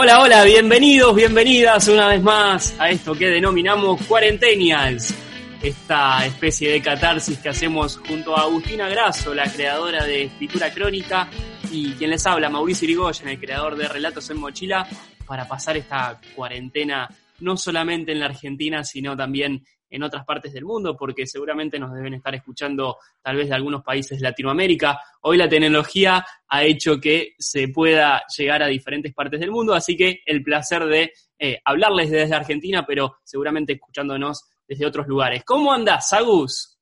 [0.00, 5.12] Hola, hola, bienvenidos, bienvenidas una vez más a esto que denominamos Cuarentenials,
[5.60, 11.28] esta especie de catarsis que hacemos junto a Agustina Grasso, la creadora de Escritura Crónica,
[11.72, 14.86] y quien les habla, Mauricio Irigoyen, el creador de Relatos en Mochila,
[15.26, 17.08] para pasar esta cuarentena
[17.40, 21.92] no solamente en la Argentina, sino también en otras partes del mundo, porque seguramente nos
[21.92, 25.00] deben estar escuchando tal vez de algunos países de Latinoamérica.
[25.22, 29.96] Hoy la tecnología ha hecho que se pueda llegar a diferentes partes del mundo, así
[29.96, 35.44] que el placer de eh, hablarles desde Argentina, pero seguramente escuchándonos desde otros lugares.
[35.44, 36.78] ¿Cómo andas, Agus?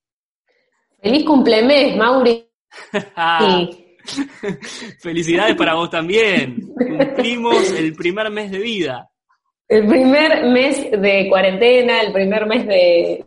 [1.00, 2.45] Feliz cumplemes, Mauri.
[5.00, 6.73] Felicidades para vos también.
[6.77, 9.09] Cumplimos el primer mes de vida.
[9.69, 13.27] El primer mes de cuarentena, el primer mes de,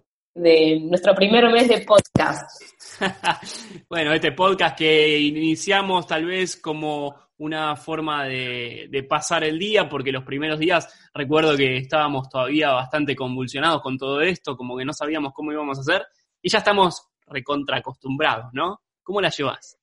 [0.84, 2.62] nuestro primer mes de podcast.
[3.90, 9.90] bueno, este podcast que iniciamos tal vez como una forma de, de, pasar el día,
[9.90, 14.86] porque los primeros días recuerdo que estábamos todavía bastante convulsionados con todo esto, como que
[14.86, 16.06] no sabíamos cómo íbamos a hacer,
[16.42, 18.82] y ya estamos recontra acostumbrados, ¿no?
[19.04, 19.78] ¿Cómo la llevas?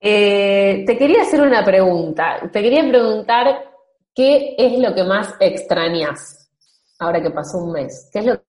[0.00, 2.38] Eh, te quería hacer una pregunta.
[2.52, 3.75] Te quería preguntar
[4.16, 6.50] ¿Qué es lo que más extrañas
[6.98, 8.08] ahora que pasó un mes?
[8.10, 8.42] ¿Qué es lo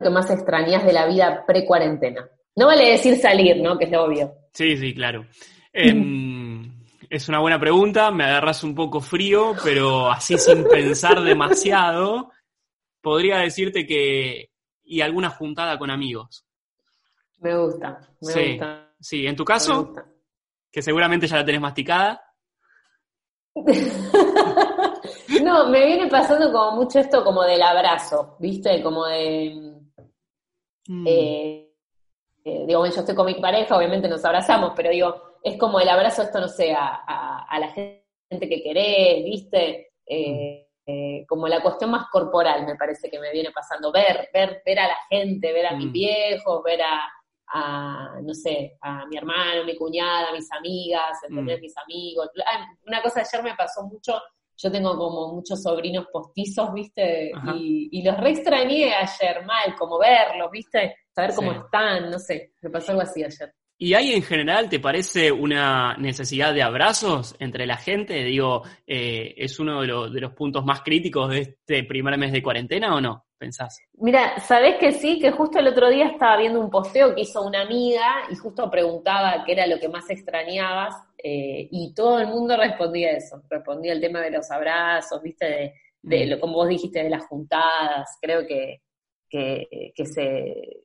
[0.00, 2.26] que más extrañas de la vida pre-cuarentena?
[2.56, 3.76] No vale decir salir, ¿no?
[3.76, 4.32] Que es lo obvio.
[4.54, 5.26] Sí, sí, claro.
[5.70, 12.30] Em, es una buena pregunta, me agarras un poco frío, pero así sin pensar demasiado,
[13.02, 14.50] podría decirte que...
[14.82, 16.46] y alguna juntada con amigos.
[17.40, 18.94] Me gusta, me sí, gusta.
[18.98, 19.92] Sí, en tu caso,
[20.72, 22.23] que seguramente ya la tenés masticada.
[25.42, 28.82] No, me viene pasando como mucho esto como del abrazo, ¿viste?
[28.82, 29.72] Como de...
[30.88, 31.06] Mm.
[31.06, 31.70] Eh,
[32.44, 35.80] eh, digo, bueno, yo estoy con mi pareja, obviamente nos abrazamos, pero digo, es como
[35.80, 39.92] el abrazo, esto no sé, a, la gente que querés, ¿viste?
[40.04, 41.26] Eh, mm.
[41.26, 44.88] como la cuestión más corporal me parece que me viene pasando, ver, ver, ver a
[44.88, 45.92] la gente, ver a mis mm.
[45.92, 47.08] viejos, ver a,
[47.56, 51.60] a, no sé, a mi hermano, mi cuñada, mis amigas, entender mm.
[51.60, 52.30] mis amigos.
[52.84, 54.20] una cosa ayer me pasó mucho,
[54.56, 57.30] yo tengo como muchos sobrinos postizos, ¿viste?
[57.54, 60.96] Y, los re extrañé ayer mal, como verlos, ¿viste?
[61.14, 63.54] Saber cómo están, no sé, me pasó algo así ayer.
[63.76, 68.22] ¿Y hay en general, te parece, una necesidad de abrazos entre la gente?
[68.22, 72.42] Digo, eh, ¿es uno de, de, los puntos más críticos de este primer mes de
[72.42, 73.26] cuarentena o no?
[73.36, 73.80] ¿Pensás?
[73.94, 75.18] Mira, ¿sabés que sí?
[75.18, 78.70] Que justo el otro día estaba viendo un posteo que hizo una amiga y justo
[78.70, 83.42] preguntaba qué era lo que más extrañabas eh, y todo el mundo respondía eso.
[83.50, 85.74] Respondía el tema de los abrazos, ¿viste?
[86.00, 86.30] De, mm.
[86.30, 88.18] lo, como vos dijiste, de las juntadas.
[88.22, 88.82] Creo que,
[89.28, 90.84] que, que se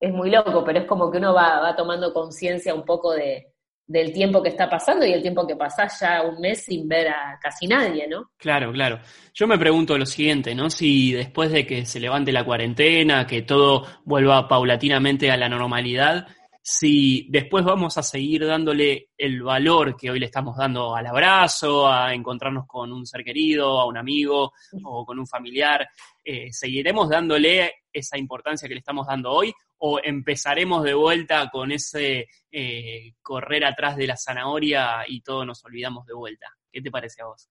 [0.00, 3.50] es muy loco, pero es como que uno va, va tomando conciencia un poco de,
[3.90, 7.08] del tiempo que está pasando y el tiempo que pasás ya un mes sin ver
[7.08, 8.30] a casi nadie, ¿no?
[8.36, 9.00] Claro, claro.
[9.34, 10.70] Yo me pregunto lo siguiente, ¿no?
[10.70, 16.28] Si después de que se levante la cuarentena, que todo vuelva paulatinamente a la normalidad,
[16.62, 21.88] si después vamos a seguir dándole el valor que hoy le estamos dando al abrazo,
[21.88, 24.52] a encontrarnos con un ser querido, a un amigo
[24.84, 25.88] o con un familiar,
[26.22, 31.72] eh, ¿seguiremos dándole esa importancia que le estamos dando hoy o empezaremos de vuelta con
[31.72, 36.46] ese eh, correr atrás de la zanahoria y todos nos olvidamos de vuelta?
[36.70, 37.48] ¿Qué te parece a vos?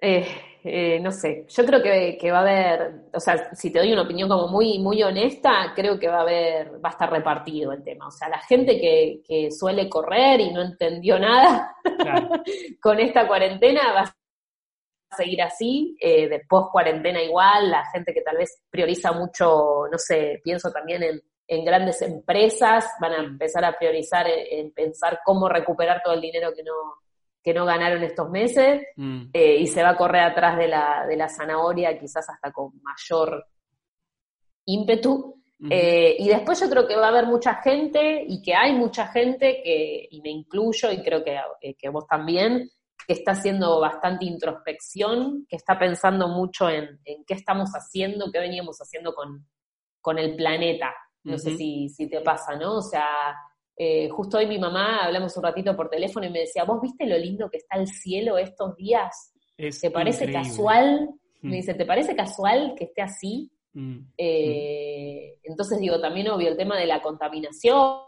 [0.00, 0.26] Eh,
[0.64, 4.02] eh, no sé, yo creo que, va a haber, o sea, si te doy una
[4.02, 7.82] opinión como muy, muy honesta, creo que va a haber, va a estar repartido el
[7.82, 8.08] tema.
[8.08, 11.74] O sea, la gente que, suele correr y no entendió nada
[12.82, 18.36] con esta cuarentena va a seguir así, eh, después cuarentena igual, la gente que tal
[18.36, 24.26] vez prioriza mucho, no sé, pienso también en, grandes empresas, van a empezar a priorizar
[24.28, 26.74] en pensar cómo recuperar todo el dinero que no,
[27.48, 29.30] que no ganaron estos meses mm.
[29.32, 32.72] eh, y se va a correr atrás de la, de la zanahoria quizás hasta con
[32.82, 33.46] mayor
[34.66, 35.34] ímpetu.
[35.70, 39.06] Eh, y después yo creo que va a haber mucha gente y que hay mucha
[39.06, 42.70] gente que, y me incluyo y creo que, eh, que vos también,
[43.06, 48.40] que está haciendo bastante introspección, que está pensando mucho en, en qué estamos haciendo, qué
[48.40, 49.48] veníamos haciendo con,
[50.02, 50.94] con el planeta.
[51.24, 52.76] No sé si, si te pasa, ¿no?
[52.76, 53.06] O sea,
[53.80, 57.06] eh, justo hoy mi mamá hablamos un ratito por teléfono y me decía, ¿vos viste
[57.06, 59.32] lo lindo que está el cielo estos días?
[59.56, 61.10] ¿Te parece casual?
[61.42, 61.52] Me mm.
[61.52, 63.52] dice, ¿te parece casual que esté así?
[63.74, 63.98] Mm.
[64.16, 68.00] Eh, entonces digo, también obvio el tema de la contaminación,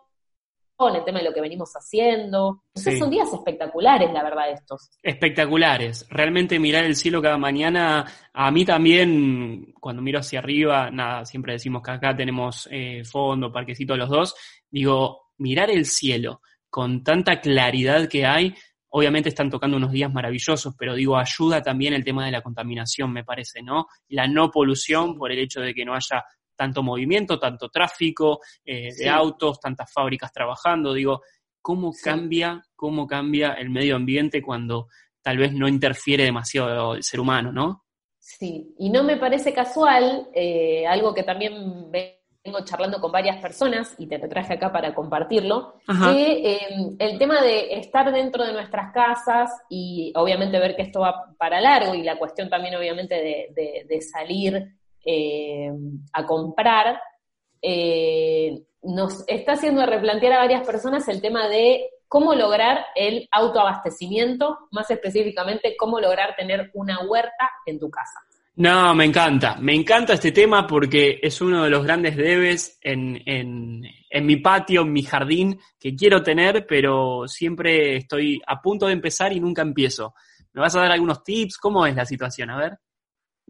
[0.92, 2.64] el tema de lo que venimos haciendo.
[2.74, 4.90] son días espectaculares, la verdad, estos.
[5.02, 6.06] Espectaculares.
[6.10, 11.52] Realmente mirar el cielo cada mañana, a mí también, cuando miro hacia arriba, nada, siempre
[11.52, 14.34] decimos que acá tenemos eh, fondo, parquecito los dos,
[14.70, 18.54] digo, mirar el cielo con tanta claridad que hay,
[18.90, 23.12] obviamente están tocando unos días maravillosos, pero digo, ayuda también el tema de la contaminación,
[23.12, 23.86] me parece, ¿no?
[24.08, 26.24] La no polución por el hecho de que no haya
[26.56, 31.22] tanto movimiento, tanto tráfico eh, de autos, tantas fábricas trabajando, digo,
[31.60, 34.88] ¿cómo cambia, cómo cambia el medio ambiente cuando
[35.22, 37.84] tal vez no interfiere demasiado el ser humano, ¿no?
[38.18, 41.90] Sí, y no me parece casual, eh, algo que también
[42.44, 47.18] vengo charlando con varias personas y te lo traje acá para compartirlo, que em, el
[47.18, 51.94] tema de estar dentro de nuestras casas y obviamente ver que esto va para largo
[51.94, 57.00] y la cuestión también obviamente de, salir em, a comprar,
[57.60, 64.58] eh, nos está haciendo replantear a varias personas el tema de cómo lograr el autoabastecimiento,
[64.70, 68.18] más específicamente cómo lograr tener una huerta en tu casa.
[68.56, 73.22] No, me encanta, me encanta este tema porque es uno de los grandes debes en,
[73.24, 78.86] en, en, mi patio, en mi jardín, que quiero tener, pero siempre estoy a punto
[78.86, 80.14] de empezar y nunca empiezo.
[80.52, 81.58] ¿Me vas a dar algunos tips?
[81.58, 82.50] ¿Cómo es la situación?
[82.50, 82.78] A ver.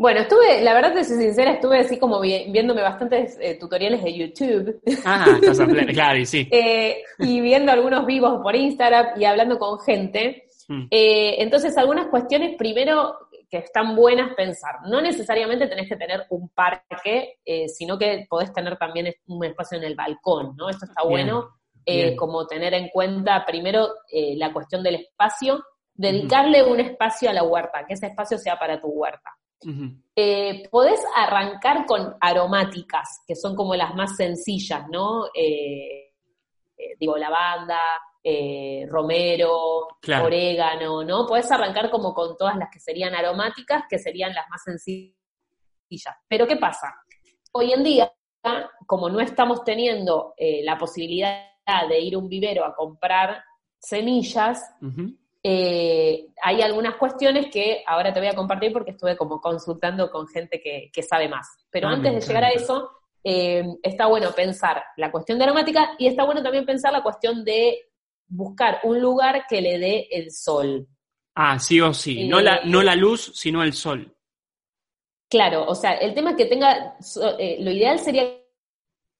[0.00, 4.16] Bueno, estuve, la verdad, te soy sincera, estuve así como viéndome bastantes eh, tutoriales de
[4.16, 4.80] YouTube.
[5.04, 6.48] Ah, estás a pleno, claro, y sí.
[6.52, 10.44] eh, y viendo algunos vivos por Instagram y hablando con gente.
[10.68, 10.86] Mm.
[10.90, 14.76] Eh, entonces, algunas cuestiones, primero, que están buenas pensar.
[14.86, 19.76] No necesariamente tenés que tener un parque, eh, sino que podés tener también un espacio
[19.76, 20.68] en el balcón, ¿no?
[20.68, 21.48] Esto está bueno,
[21.84, 27.32] eh, como tener en cuenta primero eh, la cuestión del espacio, dedicarle un espacio a
[27.32, 29.30] la huerta, que ese espacio sea para tu huerta.
[30.70, 35.24] podés arrancar con aromáticas, que son como las más sencillas, ¿no?
[36.98, 37.78] digo, lavanda,
[38.22, 39.88] eh, romero,
[40.22, 41.26] orégano, ¿no?
[41.26, 45.14] Puedes arrancar como con todas las que serían aromáticas, que serían las más sencillas.
[46.28, 46.94] Pero ¿qué pasa?
[47.52, 48.12] Hoy en día,
[48.86, 51.46] como no estamos teniendo eh, la posibilidad
[51.88, 53.42] de ir a un vivero a comprar
[53.78, 54.70] semillas,
[55.42, 60.28] eh, hay algunas cuestiones que ahora te voy a compartir porque estuve como consultando con
[60.28, 61.46] gente que, sabe más.
[61.70, 62.90] Pero ah, antes de llegar a eso,
[63.22, 67.89] está bueno pensar la cuestión de aromática y está bueno también pensar la cuestión de
[68.30, 70.86] buscar un lugar que le dé el sol.
[71.34, 72.26] Ah, sí o sí.
[72.26, 74.16] no, la, no la luz, sino el sol.
[75.28, 76.96] Claro, o sea, el tema es que tenga,
[77.38, 78.24] eh, lo ideal sería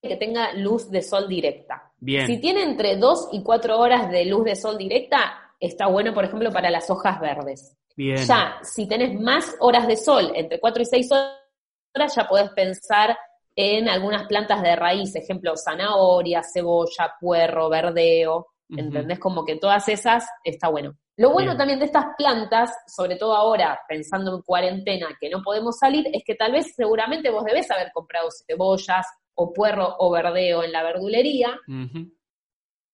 [0.02, 1.92] que tenga luz de sol directa.
[1.98, 2.26] Bien.
[2.26, 6.24] Si tiene entre 2 y 4 horas de luz de sol directa, está bueno, por
[6.24, 7.76] ejemplo, para las hojas verdes.
[7.96, 8.16] Bien.
[8.16, 13.16] Ya, si tenés más horas de sol, entre 4 y 6 horas, ya podés pensar
[13.54, 18.46] en algunas plantas de raíz, ejemplo, zanahoria, cebolla, puerro, verdeo.
[18.76, 19.18] ¿Entendés?
[19.18, 20.96] Como que todas esas está bueno.
[21.16, 25.78] Lo bueno también de estas plantas, sobre todo ahora, pensando en cuarentena, que no podemos
[25.78, 30.62] salir, es que tal vez seguramente vos debés haber comprado cebollas o puerro o verdeo
[30.62, 31.58] en la verdulería.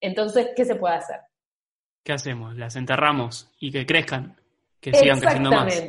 [0.00, 1.20] Entonces, ¿qué se puede hacer?
[2.02, 2.56] ¿Qué hacemos?
[2.56, 4.36] Las enterramos y que crezcan,
[4.80, 5.82] que sigan creciendo más.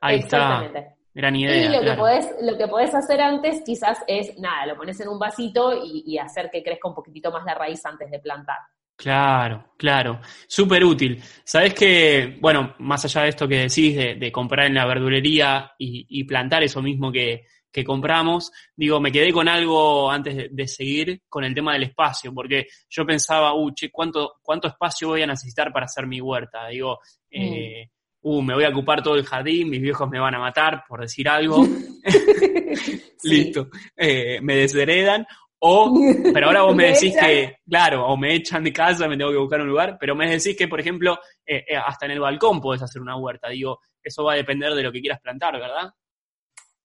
[0.00, 0.78] Ahí Exactamente.
[0.78, 0.94] está.
[1.14, 1.64] Gran idea.
[1.64, 5.08] Y lo, que podés, lo que podés hacer antes quizás es, nada, lo pones en
[5.08, 8.58] un vasito y, y hacer que crezca un poquitito más la raíz antes de plantar.
[8.96, 11.20] Claro, claro, súper útil.
[11.44, 16.22] Sabes que, bueno, más allá de esto que decís de, comprar en la verdulería y,
[16.24, 17.44] plantar eso mismo que,
[17.84, 22.68] compramos, digo, me quedé con algo antes de, seguir con el tema del espacio, porque
[22.88, 26.68] yo pensaba, uh, che, ¿cuánto, ¿cuánto espacio voy a necesitar para hacer mi huerta?
[26.68, 27.00] Digo,
[27.32, 27.42] mm.
[27.42, 27.90] eh,
[28.22, 31.00] uh, me voy a ocupar todo el jardín, mis viejos me van a matar, por
[31.00, 31.66] decir algo.
[33.24, 35.26] Listo, eh, me desheredan.
[35.66, 35.94] O,
[36.34, 39.38] pero ahora vos me decís que, claro, o me echan de casa, me tengo que
[39.38, 42.60] buscar un lugar, pero me decís que, por ejemplo, eh, eh, hasta en el balcón
[42.60, 43.48] podés hacer una huerta.
[43.48, 45.90] Digo, eso va a depender de lo que quieras plantar, ¿verdad?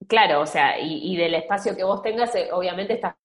[0.07, 3.15] Claro, o sea, y, del espacio que vos tengas, eh, obviamente estás,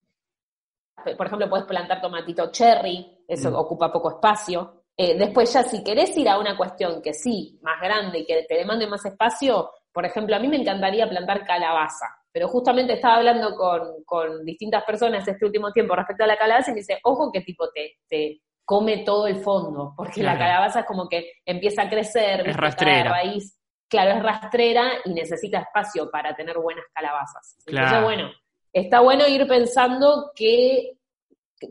[1.17, 3.55] por ejemplo, podés plantar tomatito cherry, eso mm.
[3.55, 4.83] ocupa poco espacio.
[4.97, 8.55] después ya, si querés ir a una cuestión que sí, más grande y que te
[8.55, 13.55] demande más espacio, por ejemplo, a mí me encantaría plantar calabaza pero justamente estaba hablando
[13.55, 17.39] con, distintas personas este último tiempo respecto a la calabaza y me dice, ojo que
[17.39, 21.89] tipo te, te come todo el fondo, porque la calabaza es como que empieza a
[21.89, 23.09] crecer, es rastrera.
[23.09, 27.55] raíz, claro, es rastrera y necesita espacio para tener buenas calabazas.
[27.67, 28.29] Entonces, bueno,
[28.73, 30.97] está bueno ir pensando qué,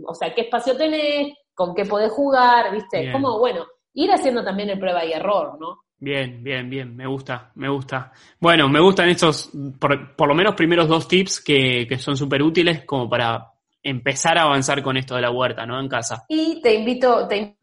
[0.06, 3.12] o sea, qué espacio tenés, con qué podés jugar, ¿viste?
[3.12, 5.82] Como, bueno, ir haciendo también el prueba y error, ¿no?
[6.04, 8.12] Bien, bien, bien, me gusta, me gusta.
[8.38, 12.84] Bueno, me gustan estos, por, lo menos primeros dos tips que, que son súper útiles
[12.84, 15.80] como para empezar a avanzar con esto de la huerta, ¿no?
[15.80, 16.26] En casa.
[16.28, 17.56] Y te invito, te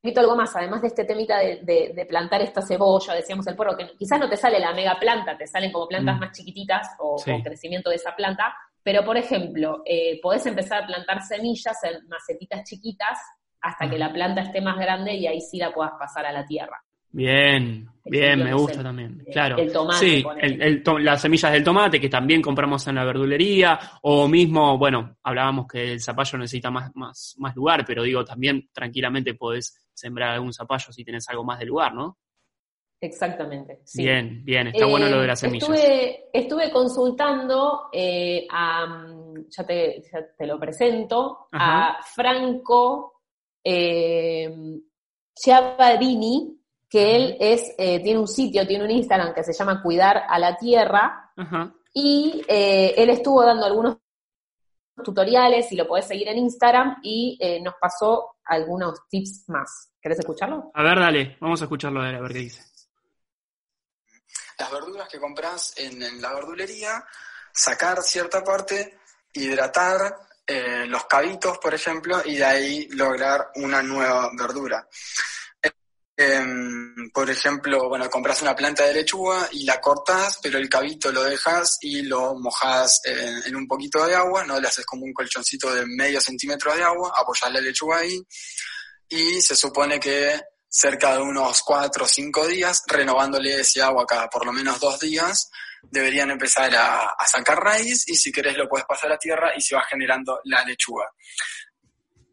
[0.00, 3.56] invito a algo más, además de este temita de, de, plantar esta cebolla, decíamos el
[3.56, 6.20] porro, que quizás no te sale la mega planta, te salen como plantas mm.
[6.20, 11.20] más chiquititas o crecimiento de esa planta, pero por ejemplo, eh, podés empezar a plantar
[11.22, 13.18] semillas en macetitas chiquitas
[13.60, 16.46] hasta que la planta esté más grande y ahí sí la puedas pasar a la
[16.46, 16.80] tierra.
[17.12, 19.24] Bien, bien, me gusta también.
[19.32, 19.58] Claro.
[19.58, 19.98] El tomate.
[19.98, 20.24] Sí,
[21.00, 25.92] las semillas del tomate que también compramos en la verdulería, o mismo, bueno, hablábamos que
[25.92, 30.92] el zapallo necesita más, más, más lugar, pero digo, también tranquilamente podés sembrar algún zapallo
[30.92, 32.18] si tenés algo más de lugar, ¿no?
[33.02, 33.80] Exactamente.
[33.94, 35.68] Bien, bien, está bueno lo de las semillas.
[35.68, 39.06] Estuve, estuve consultando eh, a,
[39.48, 40.02] ya te,
[40.36, 43.22] te, lo presento, a Franco
[43.64, 44.54] eh,
[46.90, 50.38] que él es, eh, tiene un sitio, tiene un Instagram que se llama Cuidar a
[50.40, 51.32] la Tierra,
[51.94, 53.98] y eh, él estuvo dando algunos
[55.02, 59.92] tutoriales y lo podés seguir en Instagram y eh, nos pasó algunos tips más.
[60.02, 60.70] ¿Querés escucharlo?
[60.74, 62.62] A ver, dale, vamos a escucharlo, a ver qué dice.
[64.58, 67.02] Las verduras que compras en, la verdulería,
[67.52, 68.98] sacar cierta parte,
[69.32, 70.18] hidratar
[70.88, 74.86] los cabitos, por ejemplo, y de ahí lograr una nueva verdura.
[76.22, 81.10] Em, por ejemplo, bueno, compras una planta de lechuga y la cortas, pero el cabito
[81.10, 84.60] lo dejas y lo mojas en, un poquito de agua, ¿no?
[84.60, 88.20] Le haces como un colchoncito de medio centímetro de agua, apoyas la lechuga ahí
[89.08, 94.28] y se supone que cerca de unos cuatro o cinco días, renovándole ese agua cada
[94.28, 95.50] por lo menos dos días,
[95.84, 99.62] deberían empezar a, a sacar raíz y si querés lo puedes pasar a tierra y
[99.62, 101.06] se va generando la lechuga.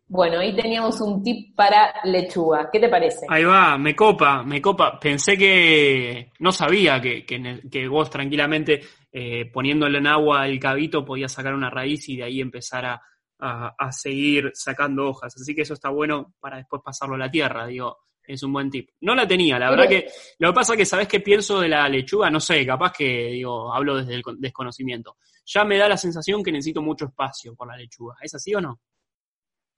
[0.10, 2.70] Bueno, ahí teníamos un tip para lechuga.
[2.72, 3.26] ¿Qué te parece?
[3.28, 4.98] Ahí va, me copa, me copa.
[4.98, 11.34] Pensé que no sabía que, que, vos tranquilamente eh, poniéndole en agua el cabito podías
[11.34, 13.02] sacar una raíz y de ahí empezar a,
[13.40, 15.36] a, seguir sacando hojas.
[15.36, 17.98] Así que eso está bueno para después pasarlo a la tierra, digo.
[18.24, 18.90] Es un buen tip.
[19.02, 20.06] No la tenía, la verdad que
[20.40, 23.28] lo que pasa es que sabes qué pienso de la lechuga, no sé, capaz que
[23.28, 25.16] digo, hablo desde el desconocimiento.
[25.46, 28.16] Ya me da la sensación que necesito mucho espacio por la lechuga.
[28.22, 28.82] ¿Es así o no?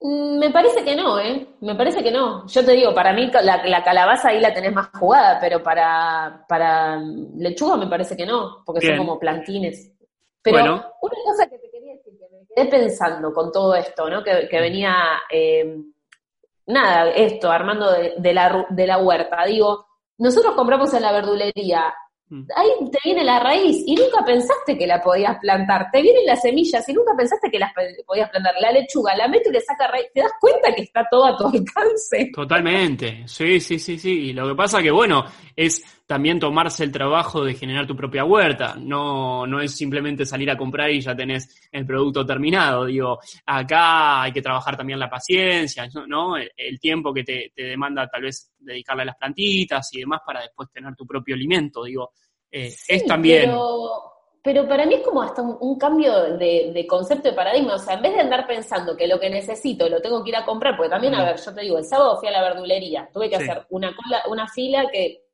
[0.02, 1.46] Mm, me parece que no, ¿eh?
[1.60, 2.46] Me parece que no.
[2.46, 6.98] Yo te digo, para mí la, calabaza ahí la tenés más jugada, pero para, para
[7.36, 9.92] lechuga me parece que no, porque son como plantines.
[10.42, 14.24] Pero una cosa que te quería decir, que me quedé pensando con todo esto, ¿no?
[14.24, 14.94] Que, venía,
[15.30, 15.76] eh,
[16.66, 19.44] nada, esto, armando de, la, de la huerta.
[19.44, 21.92] Digo, nosotros compramos en la verdulería.
[22.54, 25.88] Ahí te viene la raíz y nunca pensaste que la podías plantar.
[25.90, 27.72] Te vienen las semillas y nunca pensaste que las
[28.06, 28.54] podías plantar.
[28.60, 30.06] La lechuga, la meto y le saca raíz.
[30.14, 32.30] Te das cuenta que está todo a tu alcance.
[32.32, 33.24] Totalmente.
[33.26, 34.28] Sí, sí, sí, sí.
[34.28, 35.24] Y lo que pasa que, bueno,
[35.56, 38.76] es también tomarse el trabajo de generar tu propia huerta.
[38.78, 42.86] No, no es simplemente salir a comprar y ya tenés el producto terminado.
[42.86, 46.36] Digo, acá hay que trabajar también la paciencia, ¿no?
[46.36, 50.40] El, tiempo que te, te demanda tal vez dedicarle a las plantitas y demás para
[50.40, 51.84] después tener tu propio alimento.
[51.84, 52.10] Digo,
[52.50, 53.50] eh, es también...
[54.42, 57.74] Pero, para mí es como hasta un, cambio de, concepto de paradigma.
[57.74, 60.36] O sea, en vez de andar pensando que lo que necesito lo tengo que ir
[60.36, 63.10] a comprar, porque también, a ver, yo te digo, el sábado fui a la verdulería,
[63.12, 63.94] tuve que hacer una
[64.28, 65.24] una fila que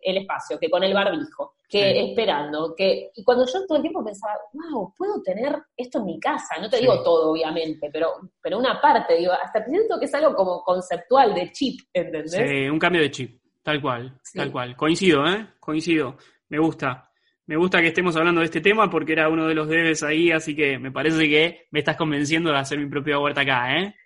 [0.00, 4.04] el espacio, que con el barbijo, que esperando, que y cuando yo todo el tiempo
[4.04, 8.56] pensaba, wow, puedo tener esto en mi casa, no te digo todo obviamente, pero pero
[8.56, 12.30] una parte, digo, hasta siento que es algo como conceptual de chip, ¿entendés?
[12.30, 13.40] Sí, un cambio de chip.
[13.66, 14.76] Tal cual, tal cual.
[14.76, 15.44] Coincido, ¿eh?
[15.58, 16.16] Coincido.
[16.50, 17.10] Me gusta.
[17.46, 20.30] Me gusta que estemos hablando de este tema porque era uno de los debes ahí,
[20.30, 23.96] así que me parece que me estás convenciendo de hacer mi propia huerta acá, ¿eh?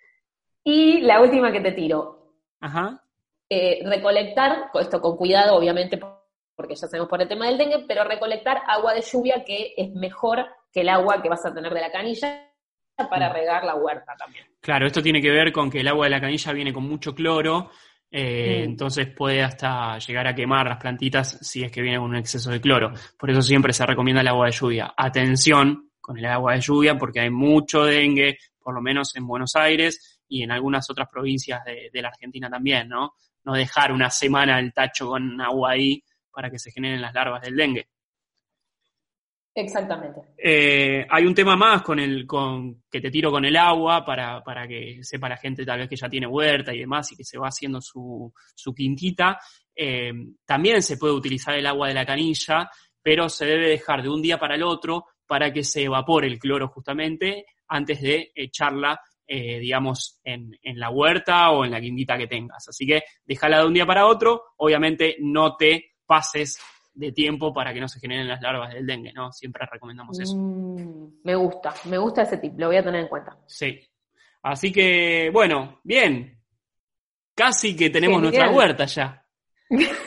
[0.63, 2.33] Y la última que te tiro.
[2.59, 3.03] Ajá.
[3.47, 5.99] Eh, recolectar, esto con cuidado, obviamente,
[6.55, 9.91] porque ya sabemos por el tema del dengue, pero recolectar agua de lluvia que es
[9.91, 12.49] mejor que el agua que vas a tener de la canilla
[13.11, 13.33] para mm.
[13.33, 14.47] regar la huerta también.
[14.59, 17.13] Claro, esto tiene que ver con que el agua de la canilla viene con mucho
[17.13, 17.69] cloro
[18.11, 18.69] eh, mm.
[18.69, 22.51] Entonces puede hasta llegar a quemar las plantitas si es que viene con un exceso
[22.51, 22.91] de cloro.
[23.17, 24.93] Por eso siempre se recomienda el agua de lluvia.
[24.95, 29.55] Atención con el agua de lluvia porque hay mucho dengue, por lo menos en Buenos
[29.55, 33.13] Aires y en algunas otras provincias de, de la Argentina también, ¿no?
[33.43, 37.41] No dejar una semana el tacho con agua ahí para que se generen las larvas
[37.41, 37.87] del dengue.
[39.53, 40.21] Exactamente.
[40.37, 44.41] Eh, hay un tema más con el, con, que te tiro con el agua para,
[44.41, 47.25] para, que sepa la gente tal vez que ya tiene huerta y demás y que
[47.25, 49.39] se va haciendo su, su quintita.
[49.75, 50.13] Eh,
[50.45, 52.69] también se puede utilizar el agua de la canilla,
[53.01, 56.39] pero se debe dejar de un día para el otro para que se evapore el
[56.39, 62.17] cloro justamente antes de echarla, eh, digamos, en, en, la huerta o en la quintita
[62.17, 62.67] que tengas.
[62.69, 64.43] Así que déjala de un día para otro.
[64.57, 66.59] Obviamente no te pases
[66.93, 69.31] de tiempo para que no se generen las larvas del dengue, ¿no?
[69.31, 70.35] Siempre recomendamos eso.
[70.35, 73.37] Mm, me gusta, me gusta ese tip, lo voy a tener en cuenta.
[73.45, 73.79] Sí.
[74.43, 76.37] Así que, bueno, bien.
[77.33, 79.25] Casi que tenemos nuestra huerta ya.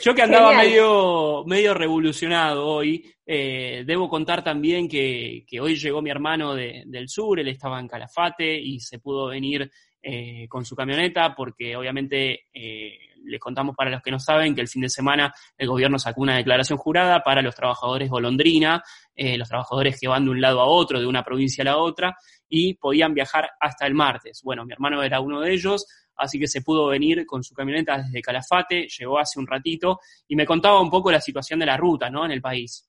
[0.00, 6.10] Yo que andaba medio, medio revolucionado hoy, eh, debo contar también que, hoy llegó mi
[6.10, 11.34] hermano del sur, él estaba en Calafate y se pudo venir eh, con su camioneta
[11.34, 15.32] porque obviamente eh, les contamos para los que no saben que el fin de semana
[15.56, 18.82] el gobierno sacó una declaración jurada para los trabajadores golondrina,
[19.16, 22.16] los trabajadores que van de un lado a otro, de una provincia a la otra,
[22.48, 24.40] y podían viajar hasta el martes.
[24.42, 27.98] Bueno, mi hermano era uno de ellos, así que se pudo venir con su camioneta
[27.98, 31.76] desde Calafate, llegó hace un ratito y me contaba un poco la situación de la
[31.76, 32.24] ruta, ¿no?
[32.24, 32.88] En el país.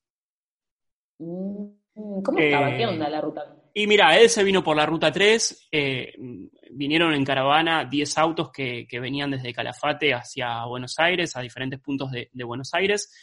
[1.20, 2.70] Mm, ¿Cómo estaba?
[2.70, 3.59] ¿Qué eh, onda la ruta?
[3.74, 6.14] Y mira, él se vino por la ruta 3, eh,
[6.72, 12.12] vinieron en caravana 10 autos que, venían desde Calafate hacia Buenos Aires, a diferentes puntos
[12.12, 13.14] de, Buenos Aires.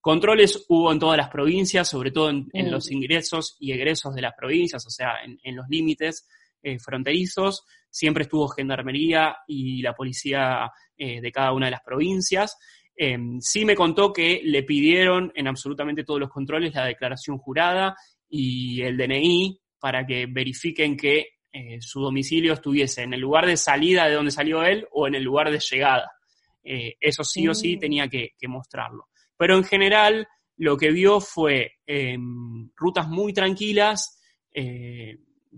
[0.00, 2.70] Controles hubo en todas las provincias, sobre todo en, mm.
[2.70, 6.28] los ingresos y egresos de las provincias, o sea, en, los límites
[6.62, 12.56] eh, fronterizos siempre estuvo Gendarmería y la policía eh, de cada una de las provincias.
[12.94, 17.94] Em, sí me contó que le pidieron en absolutamente todos los controles la declaración jurada
[18.28, 23.56] y el DNI para que verifiquen que eh, su domicilio estuviese en el lugar de
[23.56, 26.10] salida de donde salió él o en el lugar de llegada.
[26.62, 27.80] Eh, eso sí o sí mm.
[27.80, 29.08] tenía que, mostrarlo.
[29.36, 34.12] Pero en general lo que vio fue em, rutas muy tranquilas,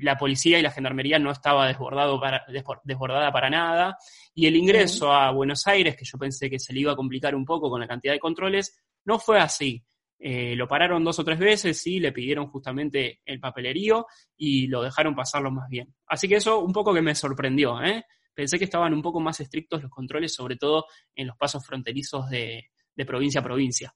[0.01, 2.45] la policía y la gendarmería no estaba desbordado para,
[2.85, 3.97] desbordada para nada,
[4.35, 7.35] y el ingreso a Buenos Aires, que yo pensé que se le iba a complicar
[7.35, 9.83] un poco con la cantidad de controles, no fue así.
[10.19, 14.07] Eh, lo pararon dos o tres veces y le pidieron justamente el papelerío
[14.37, 15.95] y lo dejaron pasarlo más bien.
[16.07, 17.81] Así que eso un poco que me sorprendió.
[17.83, 18.05] ¿eh?
[18.35, 22.29] Pensé que estaban un poco más estrictos los controles, sobre todo en los pasos fronterizos
[22.31, 23.95] de, de provincia a provincia.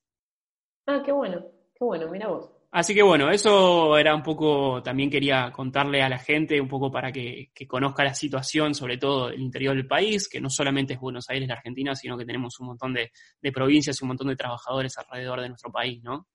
[0.87, 2.62] Ah, qué bueno, qué bueno, mira vos.
[2.75, 6.91] Así que bueno, eso era un poco, también quería contarle a la gente un poco
[6.91, 11.01] para que, conozca la situación, sobre todo el interior del país, que no solamente es
[11.01, 13.13] Buenos Aires, la Argentina, sino que tenemos un montón de,
[13.53, 16.27] provincias y un montón de trabajadores alrededor de nuestro país, ¿no?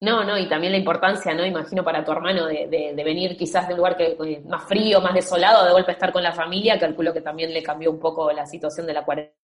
[0.00, 1.44] No, no, y también la importancia, ¿no?
[1.44, 5.12] Imagino para tu hermano de, venir quizás de un lugar que, eh, más frío, más
[5.12, 8.46] desolado, de golpe estar con la familia, calculo que también le cambió un poco la
[8.46, 9.37] situación de la cuarentena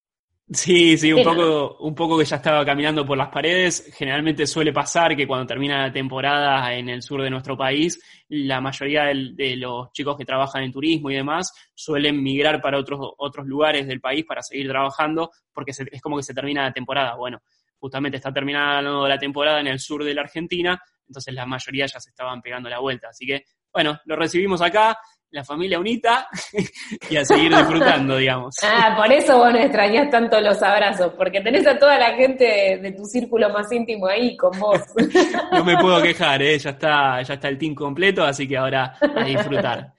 [0.47, 3.91] Sí, sí, un poco, un poco que ya estaba caminando por las paredes.
[3.95, 8.61] Generalmente suele pasar que cuando termina la temporada en el sur de nuestro país, la
[8.61, 13.47] mayoría de, los chicos que trabajan en turismo y demás suelen migrar para otros, otros
[13.47, 17.15] lugares del país para seguir trabajando, porque es como que se termina la temporada.
[17.15, 17.41] Bueno,
[17.79, 21.99] justamente está terminando la temporada en el sur de la Argentina, entonces la mayoría ya
[21.99, 23.09] se estaban pegando la vuelta.
[23.09, 24.95] Así que, bueno, lo recibimos acá,
[25.31, 26.27] la familia unita
[27.09, 28.55] y a seguir disfrutando, digamos.
[28.63, 32.79] Ah, por eso vos no extrañás tanto los abrazos, porque tenés a toda la gente
[32.81, 34.81] de, tu círculo más íntimo ahí con vos.
[35.51, 36.57] No me puedo quejar, ¿eh?
[36.57, 39.93] ya, está, ya está el team completo, así que ahora a disfrutar.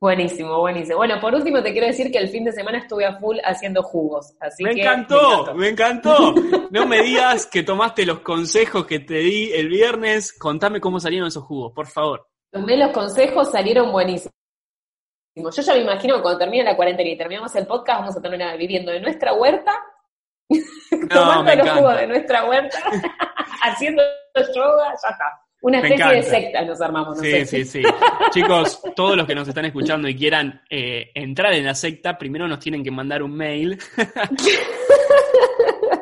[0.00, 0.96] Buenísimo, buenísimo.
[0.96, 3.82] Bueno, por último te quiero decir que el fin de semana estuve a full haciendo
[3.82, 4.34] jugos.
[4.40, 6.68] Así me, encantó, me encantó, me encantó.
[6.70, 10.32] No me digas que tomaste los consejos que te di el viernes.
[10.32, 12.29] Contame cómo salieron esos jugos, por favor.
[12.50, 14.34] Tomé los consejos, salieron buenísimos.
[15.36, 18.20] Yo ya me imagino que cuando termine la cuarentena y terminamos el podcast, vamos a
[18.20, 19.72] terminar viviendo en nuestra huerta,
[21.10, 22.78] tomando los jugos de nuestra huerta,
[23.62, 24.02] haciendo
[24.34, 25.40] yoga, ya está.
[25.62, 27.18] Una especie de secta nos armamos.
[27.18, 27.82] sí, sí, sí.
[28.30, 32.48] Chicos, todos los que nos están escuchando y quieran eh, entrar en la secta, primero
[32.48, 33.78] nos tienen que mandar un mail.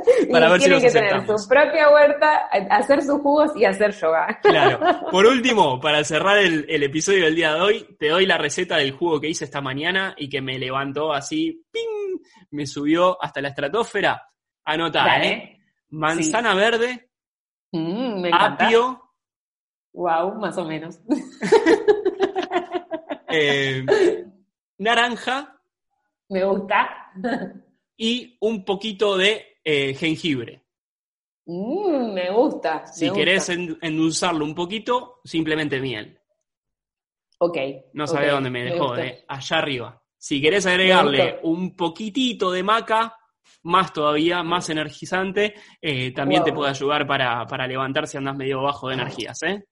[0.30, 4.38] para ver si que tener su propia huerta, hacer sus jugos y hacer yoga.
[4.42, 4.80] Claro.
[5.10, 8.92] Por último, para cerrar el, episodio del día de hoy, te doy la receta del
[8.92, 12.20] jugo que hice esta mañana y que me levantó así, ¡ping!
[12.50, 14.22] Me subió hasta la estratosfera.
[14.64, 15.58] Anota, ¿eh?
[15.90, 17.10] Manzana verde,
[17.72, 19.02] mm, apio.
[19.92, 20.98] Wow, más o menos.
[23.30, 23.84] Eh,
[24.78, 25.60] naranja.
[26.30, 27.12] Me gusta.
[27.94, 30.62] y un poquito de eh, jengibre.
[31.46, 32.86] Mm, me gusta.
[32.86, 36.18] Si querés endulzarlo un poquito, simplemente miel.
[37.38, 37.56] Ok.
[37.94, 40.02] No sabe dónde me dejó, eh, allá arriba.
[40.16, 43.16] Si querés agregarle un poquitito de maca,
[43.62, 48.62] más todavía, más energizante, eh, también te puede ayudar para, para levantar si andas medio
[48.62, 49.64] bajo de energías, ¿eh?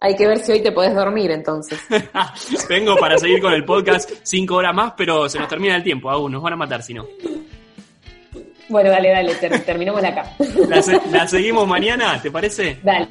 [0.00, 1.80] Hay que ver si hoy te podés dormir entonces.
[2.68, 6.10] Vengo para seguir con el podcast cinco horas más, pero se nos termina el tiempo
[6.10, 7.06] aún, nos van a matar si no.
[8.68, 10.32] Bueno, dale, dale, terminamos acá.
[11.10, 12.78] La, seguimos mañana, ¿te parece?
[12.82, 13.08] Dale.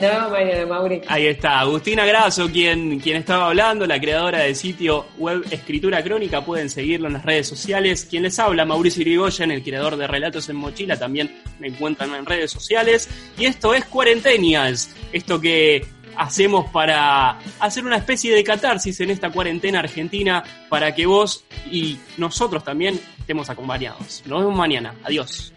[0.00, 1.02] Vemos mañana, Mauri.
[1.06, 6.42] Ahí está, Agustina Grasso, quien, quien estaba hablando, la creadora del sitio web Escritura Crónica.
[6.42, 8.06] Pueden seguirlo en las redes sociales.
[8.08, 12.24] Quien les habla, Mauricio Irigoyen, el creador de Relatos en Mochila, también me encuentran en
[12.24, 13.08] redes sociales.
[13.38, 15.84] Y esto es Cuarentenials, esto que
[16.16, 21.98] hacemos para hacer una especie de catarsis en esta cuarentena argentina para que vos y
[22.16, 24.22] nosotros también estemos acompañados.
[24.26, 24.94] Nos vemos mañana.
[25.04, 25.52] Adiós.